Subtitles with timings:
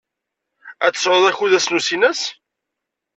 [0.85, 2.21] Ad tesɛud akud ass n usinas?